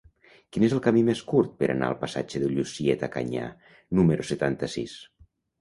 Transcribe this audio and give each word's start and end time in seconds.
Quin 0.55 0.63
és 0.67 0.71
el 0.77 0.79
camí 0.85 1.03
més 1.09 1.21
curt 1.31 1.51
per 1.59 1.69
anar 1.73 1.89
al 1.93 1.99
passatge 2.05 2.41
de 2.45 2.49
Llucieta 2.55 3.13
Canyà 3.17 3.47
número 4.01 4.29
setanta-sis? 4.33 5.01